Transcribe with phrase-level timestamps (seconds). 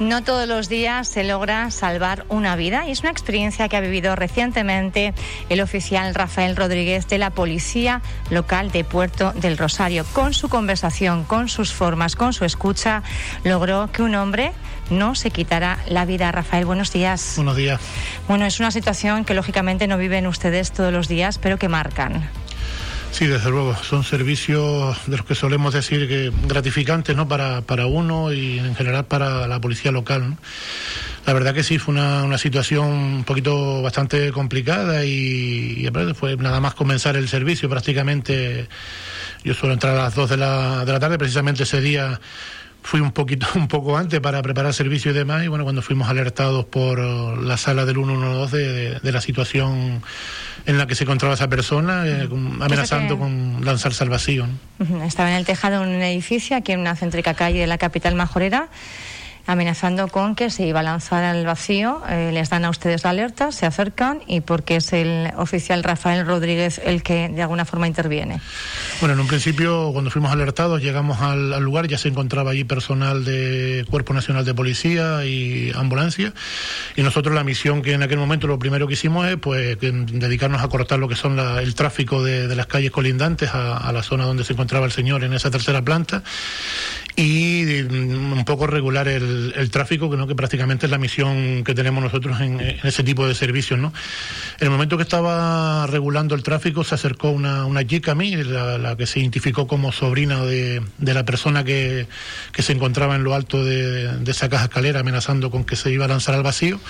[0.00, 3.80] No todos los días se logra salvar una vida y es una experiencia que ha
[3.80, 5.12] vivido recientemente
[5.48, 8.00] el oficial Rafael Rodríguez de la Policía
[8.30, 10.04] Local de Puerto del Rosario.
[10.12, 13.02] Con su conversación, con sus formas, con su escucha,
[13.42, 14.52] logró que un hombre
[14.88, 16.30] no se quitara la vida.
[16.30, 17.32] Rafael, buenos días.
[17.34, 17.80] Buenos días.
[18.28, 22.28] Bueno, es una situación que lógicamente no viven ustedes todos los días, pero que marcan.
[23.10, 27.26] Sí, desde luego, son servicios de los que solemos decir que gratificantes ¿no?
[27.26, 30.36] para, para uno y en general para la policía local.
[31.26, 36.36] La verdad que sí, fue una, una situación un poquito bastante complicada y, y fue
[36.36, 38.68] nada más comenzar el servicio prácticamente.
[39.44, 42.20] Yo suelo entrar a las 2 de la, de la tarde, precisamente ese día
[42.88, 46.08] fui un poquito un poco antes para preparar servicio y demás y bueno cuando fuimos
[46.08, 50.02] alertados por la sala del 112 de, de la situación
[50.64, 52.26] en la que se encontraba esa persona eh,
[52.60, 54.46] amenazando con lanzarse al vacío
[55.04, 58.14] estaba en el tejado de un edificio aquí en una céntrica calle de la capital
[58.14, 58.68] majorera
[59.48, 62.02] amenazando con que se iba a lanzar al vacío.
[62.10, 66.26] Eh, les dan a ustedes la alerta, se acercan y porque es el oficial Rafael
[66.26, 68.42] Rodríguez el que de alguna forma interviene.
[69.00, 73.24] Bueno, en un principio, cuando fuimos alertados, llegamos al, lugar, ya se encontraba allí personal
[73.24, 76.34] de Cuerpo Nacional de Policía y ambulancia.
[76.94, 80.62] Y nosotros la misión que en aquel momento lo primero que hicimos es pues dedicarnos
[80.62, 83.92] a cortar lo que son la, el tráfico de, de, las calles colindantes a, a
[83.94, 86.22] la zona donde se encontraba el señor en esa tercera planta
[87.18, 90.26] y mm, un poco regular el, el, tráfico, que, ¿no?
[90.26, 93.78] que prácticamente es la misión que tenemos nosotros en, ese tipo de servicios.
[93.78, 93.92] ¿no?
[94.58, 98.96] En el momento que estaba regulando el tráfico se acercó una, chica a mí, la,
[98.96, 102.06] que se identificó como sobrina de, de la persona que,
[102.52, 105.90] que, se encontraba en lo alto de, de esa caja escalera amenazando con que se
[105.90, 106.80] iba a lanzar al vacío.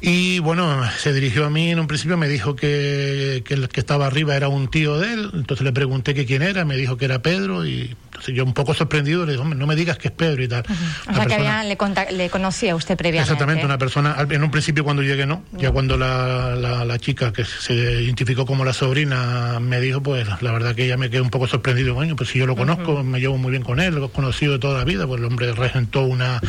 [0.00, 3.80] Y bueno, se dirigió a mí en un principio, me dijo que, que, el que
[3.80, 6.98] estaba arriba era un tío de él, entonces le pregunté que quién era, me dijo
[6.98, 9.96] que era Pedro y entonces yo un poco sorprendido le dije, hombre, no me digas
[9.98, 10.64] que es Pedro y tal.
[10.68, 10.74] Uh -huh.
[10.74, 11.26] O sea persona...
[11.26, 13.32] que había, le, le, conocía usted previamente.
[13.32, 15.58] Exactamente, una persona, en un principio cuando llegué no, no.
[15.58, 20.26] ya cuando la, la, la, chica que se identificó como la sobrina me dijo, pues
[20.40, 22.92] la verdad que ella me quedó un poco sorprendido, bueno, pues si yo lo conozco,
[22.92, 23.04] uh -huh.
[23.04, 25.26] me llevo muy bien con él, lo he conocido de toda la vida, pues el
[25.26, 26.40] hombre regentó una,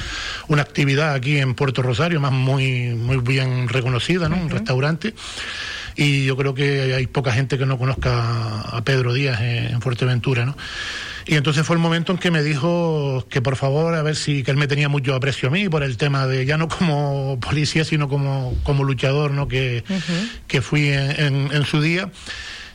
[0.47, 4.36] una actividad aquí en Puerto Rosario, más muy, muy bien bien reconocida, ¿no?
[4.36, 4.44] Uh -huh.
[4.44, 5.13] Un restaurante.
[5.96, 10.46] Y yo creo que hay poca gente que no conozca a Pedro Díaz en Fuerteventura,
[10.46, 10.56] ¿no?
[11.28, 14.44] Y entonces fue el momento en que me dijo que por favor, a ver si,
[14.44, 17.38] que él me tenía mucho aprecio a mí por el tema de, ya no como
[17.42, 19.48] policía, sino como, como luchador, ¿no?
[19.48, 20.30] Que, uh -huh.
[20.48, 22.10] que fui en, en, en su día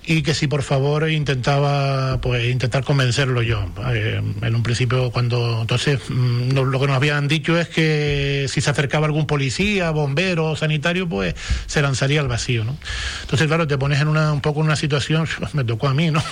[0.04, 3.64] y que si por favor intentaba pues intentar convencerlo yo.
[3.92, 8.46] Eh, en un principio cuando entonces mm, no, lo que nos habían dicho es que
[8.48, 11.34] si se acercaba algún policía bombero sanitario pues
[11.66, 12.76] se lanzaría al vacío no
[13.22, 16.10] entonces claro te pones en una un poco en una situación me tocó a mí
[16.10, 16.22] no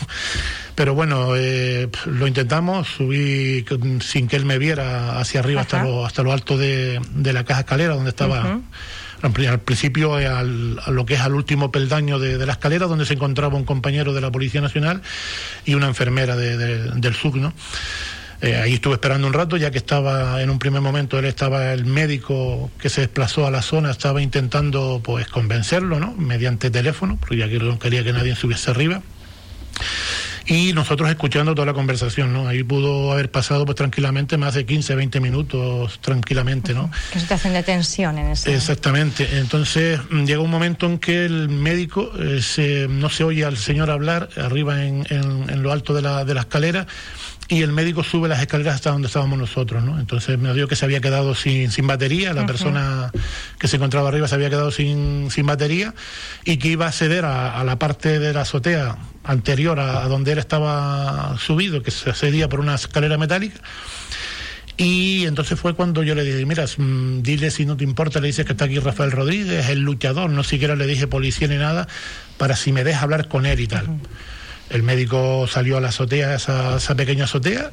[0.75, 3.65] pero bueno eh, lo intentamos subí
[4.01, 5.77] sin que él me viera hacia arriba Ajá.
[5.77, 8.63] hasta lo hasta lo alto de, de la caja escalera donde estaba uh -huh
[9.23, 13.15] al principio al, a lo que es al último peldaño de, la escalera donde se
[13.15, 15.03] encontraba un compañero de la Policía Nacional
[15.65, 17.53] y una enfermera de, de, del SUC, ¿no?
[18.43, 21.75] Eh, ahí estuve esperando un rato, ya que estaba en un primer momento, él estaba
[21.75, 26.13] el médico que se desplazó a la zona, estaba intentando pues convencerlo, ¿no?
[26.13, 29.03] Mediante teléfono, porque ya que no quería que nadie subiese arriba
[30.51, 32.49] y nosotros escuchando toda la conversación, ¿no?
[32.49, 36.91] Ahí pudo haber pasado pues tranquilamente más de 15, 20 minutos tranquilamente, ¿no?
[37.13, 39.39] Que situación de tensión en ese Exactamente.
[39.39, 43.59] Entonces mm, llega un momento en que el médico eh, se, no se oye al
[43.59, 46.89] señor hablar arriba en, en, en lo alto de la, de la escalera
[47.51, 49.99] y el médico sube las escaleras hasta donde estábamos nosotros, ¿no?
[49.99, 52.47] Entonces me dio que se había quedado sin, sin batería, la uh -huh.
[52.47, 53.11] persona
[53.59, 55.93] que se encontraba arriba se había quedado sin, sin batería
[56.45, 60.09] y que iba a ceder a, a la parte de la azotea anterior a, a,
[60.09, 63.61] donde él estaba subido, que se cedía por una escalera metálica.
[64.77, 68.29] Y entonces fue cuando yo le dije, mira, mm, dile si no te importa, le
[68.29, 71.89] dices que está aquí Rafael Rodríguez, el luchador, no siquiera le dije policía ni nada,
[72.39, 73.89] para si me deja hablar con él y tal.
[73.89, 74.01] Uh -huh.
[74.71, 77.71] El médico salió a la azotea, esa, esa pequeña azotea,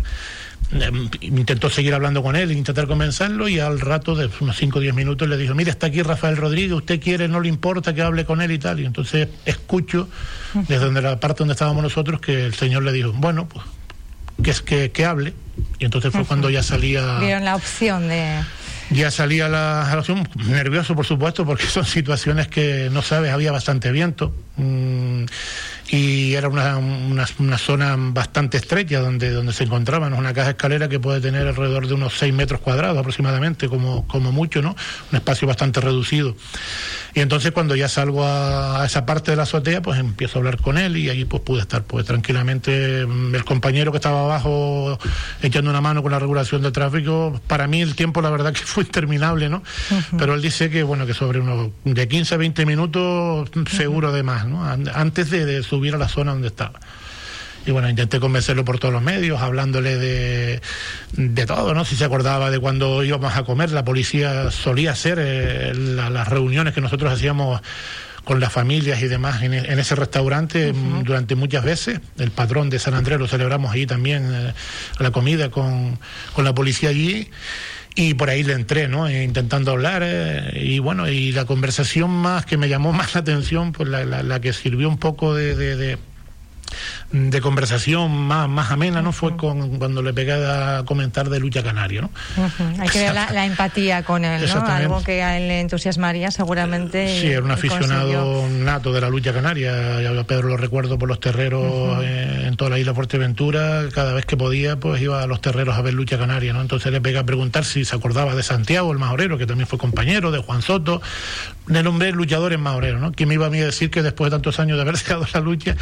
[0.72, 4.82] em, intentó seguir hablando con él, intentar convencerlo y al rato de unos 5 o
[4.82, 8.02] 10 minutos le dijo, mire, está aquí Rafael Rodríguez, usted quiere, no le importa que
[8.02, 8.80] hable con él y tal.
[8.80, 10.10] Y entonces escucho
[10.54, 13.66] desde donde la parte donde estábamos nosotros que el señor le dijo, bueno, pues
[14.44, 15.34] que es que, que hable.
[15.80, 16.28] Y entonces fue uh -huh.
[16.28, 17.20] cuando ya salía...
[17.20, 18.42] Vieron la opción de
[18.90, 23.92] ya salía la relación nervioso por supuesto porque son situaciones que no sabes había bastante
[23.92, 25.26] viento mmm,
[25.90, 31.00] y era una, una, zona bastante estrecha donde, donde se encontraban una caja escalera que
[31.00, 34.76] puede tener alrededor de unos 6 metros cuadrados aproximadamente, como, como mucho, ¿no?
[35.12, 36.36] Un espacio bastante reducido.
[37.14, 40.62] Y entonces cuando ya salgo a, esa parte de la azotea, pues empiezo a hablar
[40.62, 43.06] con él y ahí pues pude estar pues tranquilamente.
[43.06, 45.00] Mm, el compañero que estaba abajo
[45.42, 48.64] echando una mano con la regulación del tráfico, para mí el tiempo la verdad que
[48.64, 49.64] fue interminable, ¿no?
[50.18, 54.24] Pero él dice que bueno, que sobre unos de 15 a 20 minutos seguro de
[54.24, 54.66] más, ¿no?
[54.94, 56.80] Antes de, de subir a la zona donde estaba.
[57.66, 60.62] Y bueno, intenté convencerlo por todos los medios, hablándole de,
[61.14, 61.84] de todo, ¿no?
[61.84, 66.74] Si se acordaba de cuando íbamos a comer, la policía solía hacer eh, las reuniones
[66.74, 67.62] que nosotros hacíamos
[68.24, 72.02] con las familias y demás en, ese restaurante durante muchas veces.
[72.18, 74.54] El patrón de San Andrés lo celebramos ahí también, eh,
[75.00, 76.00] la comida con,
[76.34, 77.30] con la policía allí
[77.98, 79.08] y por ahí le entré, ¿no?
[79.08, 80.04] Eh, intentando hablar
[80.54, 84.40] y bueno, y la conversación más que me llamó más la atención, pues la, la,
[84.40, 85.98] que sirvió un poco de, de
[87.42, 89.12] conversación más, más amena, ¿no?
[89.12, 92.12] Fue con, cuando le pegué a comentar de lucha canaria, ¿no?
[92.80, 94.66] Hay que ver la, empatía con él, ¿no?
[94.66, 97.20] Algo que a él le entusiasmaría seguramente.
[97.20, 100.02] Sí, era un aficionado nato de la lucha canaria.
[100.02, 103.84] Yo a Pedro lo recuerdo por los terreros en toda la isla Fuerteventura.
[103.94, 106.62] Cada vez que podía, pues iba a los terreros a ver lucha canaria, ¿no?
[106.62, 109.80] Entonces le pegué a preguntar si se acordaba de Santiago, el majorero, que también fue
[109.80, 111.02] compañero, de Juan Soto,
[111.68, 113.12] de nombre luchadores majoreros, ¿no?
[113.12, 115.26] Que me iba a mí a decir que después de tantos años de haber dejado
[115.34, 115.76] la lucha,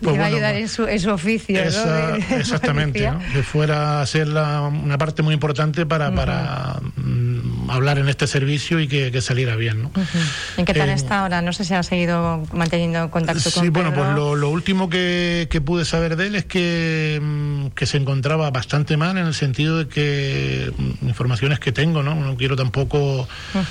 [0.00, 1.60] pues en su, su oficio.
[1.60, 8.26] exactamente, que fuera a ser una parte muy importante para, para mm, hablar en este
[8.26, 9.82] servicio y que, saliera bien.
[9.82, 9.92] ¿no?
[10.56, 11.42] ¿En qué tal eh, está ahora?
[11.42, 15.84] No sé si ha seguido manteniendo contacto con Sí, bueno, pues lo, último que, pude
[15.84, 19.88] saber de él es que, mm, que se encontraba bastante mal en el sentido de
[19.88, 22.14] que mm, informaciones que tengo, ¿no?
[22.14, 23.28] No quiero tampoco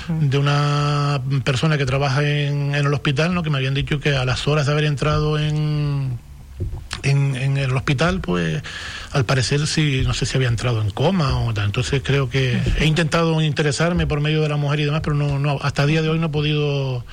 [0.08, 3.42] de una persona que trabaja en, en el hospital, ¿no?
[3.42, 6.18] Que me habían dicho que a las horas de haber entrado en
[7.02, 8.62] en, en, el hospital, pues
[9.12, 11.66] al parecer sí, no sé si había entrado en coma o tal.
[11.66, 15.38] Entonces creo que he intentado interesarme por medio de la mujer y demás, pero no,
[15.38, 17.04] no hasta el día de hoy no he podido,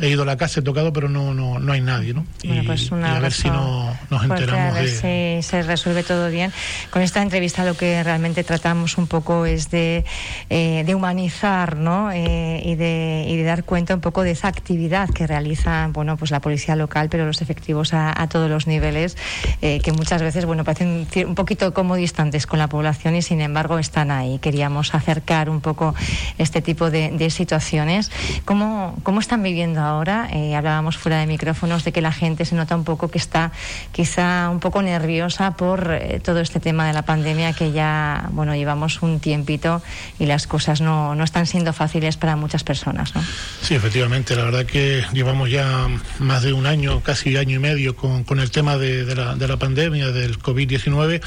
[0.00, 2.26] he ido a la casa, he tocado, pero no, no, no hay nadie, ¿no?
[2.42, 4.76] y, pues a ver si no, nos enteramos.
[4.76, 6.52] A ver si se resuelve todo bien.
[6.90, 10.04] Con esta entrevista lo que realmente tratamos un poco es de,
[10.50, 12.10] eh, de humanizar, ¿no?
[12.12, 16.16] Eh, y, de, y de dar cuenta un poco de esa actividad que realiza, bueno,
[16.16, 19.16] pues la policía local, pero los efectivos a, a todos los niveles
[19.62, 23.40] eh, que muchas veces, bueno, parecen un poquito como distantes con la población y sin
[23.40, 24.38] embargo están ahí.
[24.38, 25.92] Queríamos acercar un poco
[26.38, 28.12] este tipo de, situaciones.
[28.44, 30.28] ¿Cómo, ¿Cómo, están viviendo ahora?
[30.32, 33.50] Eh, hablábamos fuera de micrófonos de que la gente se nota un poco que está
[33.90, 38.54] quizá un poco nerviosa por eh, todo este tema de la pandemia que ya, bueno,
[38.54, 39.82] llevamos un tiempito
[40.20, 43.22] y las cosas no, no están siendo fáciles para muchas personas, ¿no?
[43.60, 44.36] Sí, efectivamente.
[44.36, 45.88] La verdad que llevamos ya
[46.20, 49.56] más de un año, casi año y medio con, con el tema de de, la,
[49.56, 51.22] pandemia, del COVID-19.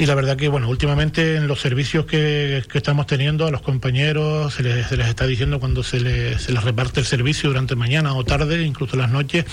[0.00, 4.54] Y la verdad que, bueno, últimamente en los servicios que, estamos teniendo a los compañeros
[4.54, 8.22] se les, está diciendo cuando se les, se les reparte el servicio durante mañana o
[8.22, 9.44] tarde, incluso las noches,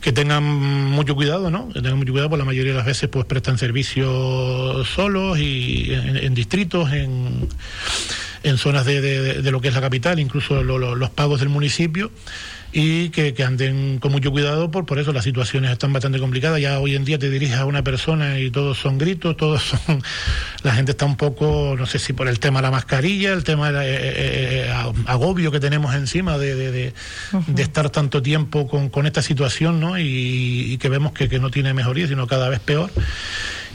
[0.00, 1.68] que tengan mucho cuidado, ¿no?
[1.68, 5.92] Que tengan mucho cuidado, porque la mayoría de las veces pues prestan servicios solos y
[5.92, 7.46] en, distritos, en,
[8.44, 12.10] en zonas de, de, lo que es la capital, incluso los pagos del municipio
[12.72, 16.60] y que, anden con mucho cuidado por, por eso las situaciones están bastante complicadas.
[16.60, 20.02] Ya hoy en día te diriges a una persona y todos son gritos, todos son...
[20.62, 23.44] La gente está un poco, no sé si por el tema de la mascarilla, el
[23.44, 26.92] tema del eh, eh, eh, agobio que tenemos encima de, de,
[27.46, 29.98] de, estar tanto tiempo con, con esta situación, ¿no?
[29.98, 32.90] Y, y que vemos que, que no tiene mejoría, sino cada vez peor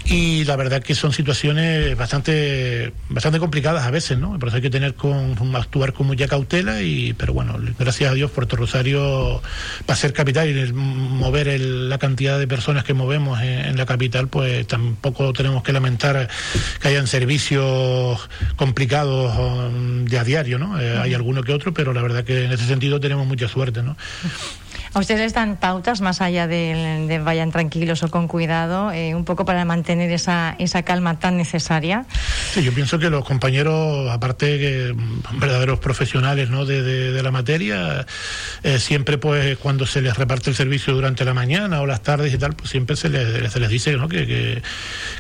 [0.06, 4.38] y la verdad que son situaciones bastante bastante complicadas a veces, ¿no?
[4.38, 8.14] Por eso hay que tener con actuar con mucha cautela y pero bueno, gracias a
[8.14, 9.42] Dios Puerto Rosario
[9.86, 14.68] para ser capital y mover la cantidad de personas que movemos en, la capital, pues
[14.68, 16.30] tampoco tenemos que lamentar
[16.82, 20.80] que hayan servicios complicados um, de a diario, ¿no?
[20.80, 23.82] Eh, hay alguno que otro, pero la verdad que en ese sentido tenemos mucha suerte,
[23.82, 23.98] ¿no?
[24.96, 29.26] ¿A ustedes les dan pautas más allá de, vayan tranquilos o con cuidado, eh, un
[29.26, 32.06] poco para mantener esa, esa calma tan necesaria?
[32.54, 36.68] Sí, yo pienso que los compañeros, aparte que mm, verdaderos profesionales ¿no?
[36.68, 38.06] de, la materia,
[38.62, 42.32] eh, siempre pues cuando se les reparte el servicio durante la mañana o las tardes
[42.32, 44.08] y tal, pues siempre se les, se les dice ¿no?
[44.08, 44.62] que,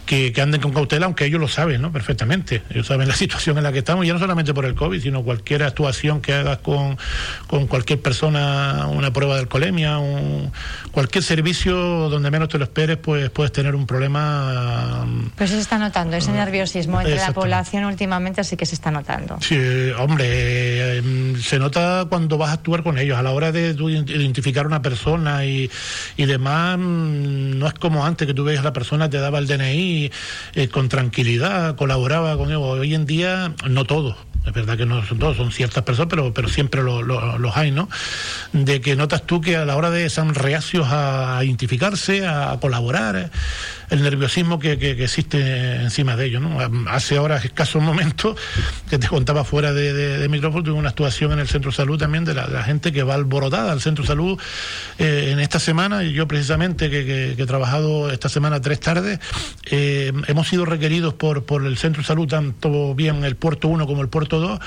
[0.05, 1.91] que, que, anden con cautela, aunque ellos lo saben ¿no?
[1.91, 2.61] perfectamente.
[2.69, 5.23] Ellos saben la situación en la que estamos, ya no solamente por el COVID, sino
[5.23, 6.99] cualquier actuación que hagas con,
[7.47, 10.51] con cualquier persona, una prueba del colegio un,
[10.91, 11.75] cualquier servicio
[12.09, 15.05] donde menos te lo esperes, pues puedes tener un problema.
[15.35, 19.37] Pues se está notando, ese nerviosismo entre la población últimamente sí que se está notando.
[19.41, 19.57] Sí,
[19.97, 24.67] hombre, em, se nota cuando vas a actuar con ellos, a la hora de identificar
[24.67, 25.69] una persona y,
[26.17, 29.39] y demás, mm, no es como antes que tú veías a la persona, te daba
[29.39, 30.11] el DNI
[30.55, 32.61] eh, con tranquilidad, colaboraba con ellos.
[32.63, 36.33] Hoy en día, no todos es verdad que no son todos, son ciertas personas, pero,
[36.33, 37.89] pero siempre los hay, ¿no?
[38.51, 43.31] De que notas tú que a la hora de están reacios a identificarse, a colaborar,
[43.93, 46.43] el nerviosismo que, existe encima de ellos.
[46.87, 48.35] Hace ahora escasos momentos
[48.89, 52.25] que te contaba fuera de, micrófono, tuve una actuación en el centro de salud también
[52.25, 54.39] de la, gente que va alborotada al centro de salud
[54.97, 59.19] eh, en esta semana, y yo precisamente que, he trabajado esta semana tres tardes,
[59.69, 63.85] eh, hemos sido requeridos por, por el centro de salud, tanto bien el puerto 1
[63.85, 64.59] como el puerto todo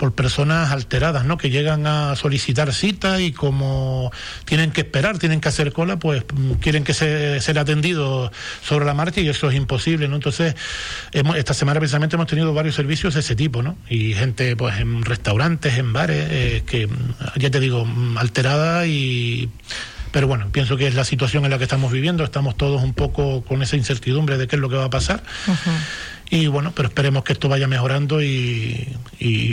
[0.00, 1.36] por personas alteradas, ¿no?
[1.36, 4.10] Que llegan a solicitar cita y como
[4.46, 8.86] tienen que esperar, tienen que hacer cola, pues mm, quieren que se ser atendido sobre
[8.86, 10.16] la marcha y eso es imposible, ¿no?
[10.16, 10.54] Entonces,
[11.12, 13.76] esta semana precisamente hemos tenido varios servicios de ese tipo, ¿no?
[13.90, 18.86] Y gente, pues, en restaurantes, en bares, eh, que, mm, ya te digo, mm, alterada
[18.86, 19.50] y
[20.12, 22.94] pero bueno, pienso que es la situación en la que estamos viviendo, estamos todos un
[22.94, 25.22] poco con esa incertidumbre de qué es lo que va a pasar.
[26.30, 28.96] Y bueno, pero esperemos que esto vaya mejorando y,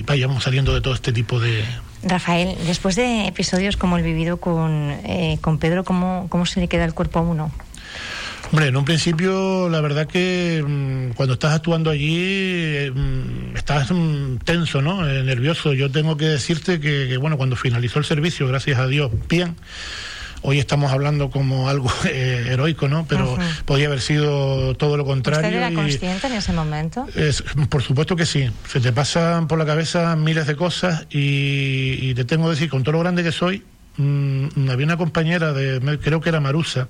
[0.06, 1.64] vayamos saliendo de todo este tipo de...
[2.04, 6.68] Rafael, después de episodios como el vivido con, eh, con Pedro, ¿cómo, ¿cómo se le
[6.68, 7.52] queda el cuerpo a uno?
[8.52, 14.38] Hombre, en un principio, la verdad que mm, cuando estás actuando allí, mm, estás mm,
[14.46, 15.10] tenso, ¿no?
[15.10, 15.74] Eh, nervioso.
[15.74, 19.56] Yo tengo que decirte que, que, bueno, cuando finalizó el servicio, gracias a Dios, bien
[20.50, 23.06] Hoy estamos hablando como algo eh, heroico, ¿no?
[23.06, 25.46] Pero podía haber sido todo lo contrario.
[25.46, 27.06] ¿Usted era consciente en ese momento?
[27.68, 28.50] por supuesto que sí.
[28.66, 32.84] Se te pasan por la cabeza miles de cosas y, te tengo que decir, con
[32.84, 33.62] todo lo grande que soy,
[33.98, 36.88] mm, había una compañera de, creo que era Marusa,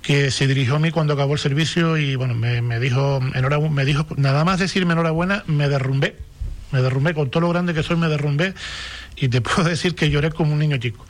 [0.00, 3.74] que se dirigió a mí cuando acabó el servicio y bueno, me, me dijo, enhorabuena,
[3.74, 6.14] me dijo, nada más decirme enhorabuena, me derrumbé.
[6.70, 8.54] Me derrumbé, con todo lo grande que soy, me derrumbé
[9.16, 11.04] y te puedo decir que lloré como un niño chico.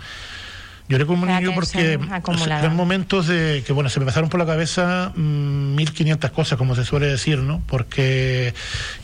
[0.88, 1.98] Lloré como un niño porque
[2.46, 6.76] eran momentos de que, bueno, se me pasaron por la cabeza 1500 mm, cosas, como
[6.76, 7.60] se suele decir, ¿no?
[7.66, 8.54] Porque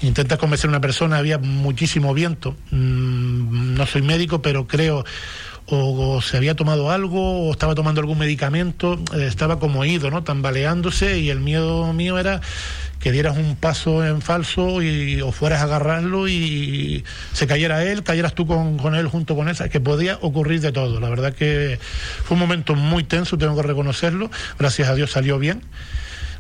[0.01, 2.57] intentas convencer a una persona, había muchísimo viento.
[2.71, 5.05] Mm, no soy médico, pero creo
[5.67, 10.23] o, se había tomado algo o estaba tomando algún medicamento, eh, estaba como ido, ¿no?
[10.23, 12.41] Tambaleándose y el miedo mío era
[13.03, 18.05] que dieras un paso en falso y, o fueras a agarrarlo y se cayera él,
[18.05, 21.01] cayeras tú con, con él junto con él, que podía ocurrir de todo.
[21.01, 21.81] La verdad que
[22.25, 25.63] fue un momento muy tenso, tengo que reconocerlo, gracias a Dios salió bien.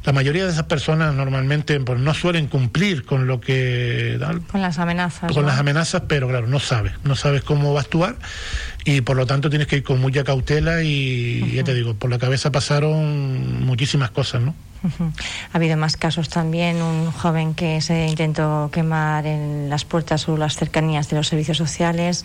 [0.04, 4.19] La mayoría de esas personas normalmente pues, no suelen cumplir con lo que...
[4.50, 5.31] Con las amenazas.
[5.33, 8.16] Con las amenazas, pero claro, no sabes, no sabes cómo va a actuar
[8.85, 12.11] y por lo tanto tienes que ir con mucha cautela y ya te digo, por
[12.11, 14.55] la cabeza pasaron muchísimas cosas, ¿no?
[15.53, 20.37] Ha habido más casos también, un joven que se intentó quemar en las puertas o
[20.37, 22.25] las cercanías de los servicios sociales,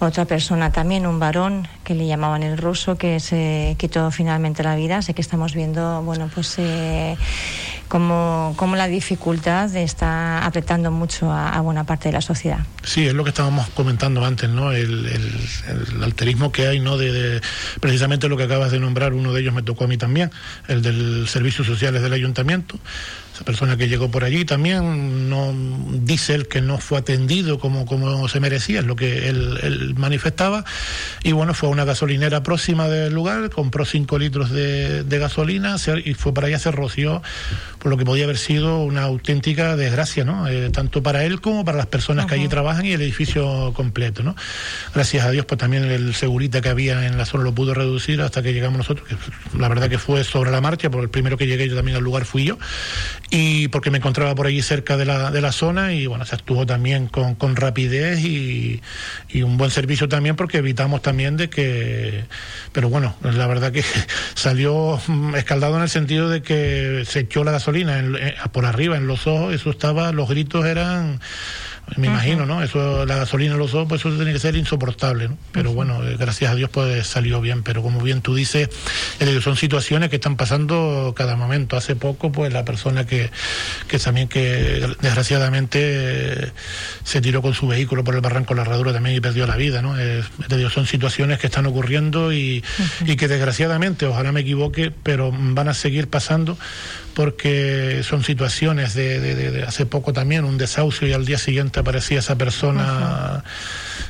[0.00, 4.74] otra persona también, un varón que le llamaban el ruso, que se quitó finalmente la
[4.74, 5.02] vida.
[5.02, 7.18] Sé que estamos viendo, bueno, pues eh,
[7.90, 12.60] como, la dificultad está apretando mucho a, buena parte de la sociedad.
[12.84, 14.70] Sí, es lo que estábamos comentando antes, ¿no?
[14.70, 15.10] El,
[16.02, 16.96] alterismo que hay, ¿no?
[16.96, 17.40] De,
[17.80, 20.30] precisamente lo que acabas de nombrar, uno de ellos me tocó a mí también,
[20.68, 22.78] el del servicios sociales del ayuntamiento
[23.44, 25.52] persona que llegó por allí también no
[25.92, 30.64] dice él que no fue atendido como, como se merecía, es lo que él, manifestaba.
[31.22, 36.14] Y bueno, fue a una gasolinera próxima del lugar, compró cinco litros de, gasolina y
[36.14, 37.22] fue para allá, se roció,
[37.78, 40.48] por lo que podía haber sido una auténtica desgracia, ¿no?
[40.48, 44.22] Eh, tanto para él como para las personas que allí trabajan y el edificio completo,
[44.22, 44.34] ¿no?
[44.94, 48.22] Gracias a Dios, pues también el segurita que había en la zona lo pudo reducir
[48.22, 49.16] hasta que llegamos nosotros, que
[49.58, 52.02] la verdad que fue sobre la marcha, porque el primero que llegué yo también al
[52.02, 52.58] lugar fui yo
[53.30, 56.34] y porque me encontraba por allí cerca de la, de la zona y bueno, se
[56.34, 58.82] actuó también con, con rapidez y,
[59.28, 62.24] y, un buen servicio también porque evitamos también de que,
[62.72, 63.84] pero bueno, la verdad que
[64.34, 65.00] salió
[65.36, 68.02] escaldado en el sentido de que se echó la gasolina
[68.50, 71.20] por arriba en los ojos, eso estaba, los gritos eran
[71.96, 72.62] me imagino, ¿no?
[72.62, 75.38] Eso, la gasolina en los ojos, pues eso tiene que ser insoportable, ¿no?
[75.52, 78.68] Pero bueno, eh, gracias a Dios pues salió bien, pero como bien tú dices,
[79.20, 81.76] eh, son situaciones que están pasando cada momento.
[81.76, 83.30] Hace poco, pues la persona que,
[83.88, 86.52] que también que desgraciadamente
[87.04, 89.82] se tiró con su vehículo por el barranco la herradura también y perdió la vida,
[89.82, 89.94] ¿no?
[90.70, 92.62] son situaciones que están ocurriendo y,
[93.06, 96.56] y que desgraciadamente, ojalá me equivoque, pero van a seguir pasando
[97.14, 102.18] porque son situaciones de, de, hace poco también un desahucio y al día siguiente aparecía
[102.18, 103.44] esa persona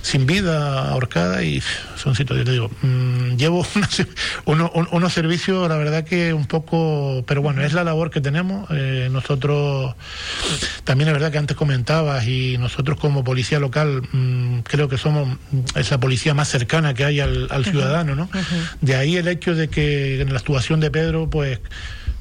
[0.03, 1.63] sin vida, ahorcada, y
[1.97, 3.67] son situaciones, te digo, mm, llevo
[4.47, 8.69] unos servicios, la verdad que un poco, pero bueno, es la labor que tenemos.
[8.71, 9.95] Eh, nosotros,
[10.85, 15.39] también es verdad que antes comentabas, y nosotros como policía local, mm, creo que somos
[15.75, 18.29] esa policía más cercana que hay al, ciudadano, ¿no?
[18.81, 21.61] De ahí el hecho de que en la actuación de Pedro, pues,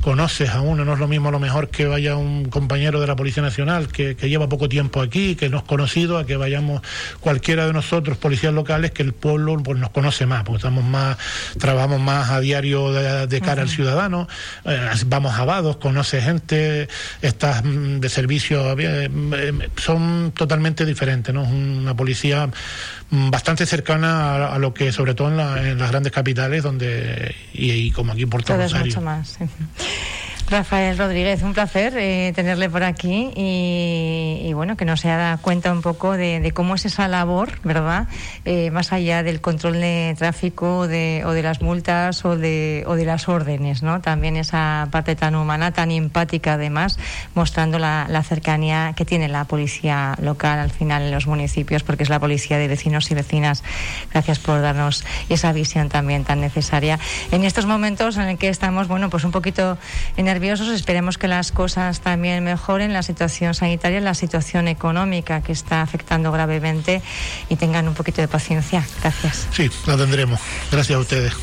[0.02, 3.08] conoces a uno, no es lo mismo a lo mejor que vaya un compañero de
[3.08, 6.82] la Policía Nacional que, lleva poco tiempo aquí, que no es conocido, a que vayamos
[7.20, 11.18] cualquiera de nosotros, policías locales, que el pueblo pues, nos conoce más, porque estamos más,
[11.58, 14.28] trabajamos más a diario de, cara al ciudadano,
[14.66, 16.88] eh, vamos a vados, conoce gente,
[17.22, 21.44] estás mm, de servicio, eh, eh, son totalmente diferentes, ¿no?
[21.44, 22.50] Es una policía
[23.10, 28.14] mm, bastante cercana a, lo que, sobre todo en, las grandes capitales, donde y, como
[28.14, 29.02] aquí en Puerto Rosario.
[29.02, 29.38] más.
[30.50, 35.72] Rafael Rodríguez, un placer eh, tenerle por aquí y, bueno, que nos haya dado cuenta
[35.72, 38.08] un poco de, cómo es esa labor, ¿verdad?
[38.46, 43.84] Eh, más allá del control de tráfico o de las multas o de, las órdenes,
[43.84, 44.02] ¿no?
[44.02, 46.98] También esa parte tan humana, tan empática además,
[47.36, 52.10] mostrando la, cercanía que tiene la policía local al final en los municipios, porque es
[52.10, 53.64] la policía de vecinos y vecinas.
[54.12, 56.98] Gracias por darnos esa visión también tan necesaria
[57.32, 59.78] en estos momentos en el que estamos, bueno, pues un poquito
[60.40, 66.32] Esperemos que las cosas también mejoren, la situación sanitaria, la situación económica que está afectando
[66.32, 67.02] gravemente
[67.50, 68.86] y tengan un poquito de paciencia.
[69.02, 69.48] Gracias.
[69.52, 70.40] Sí, la tendremos.
[70.72, 71.34] Gracias a ustedes.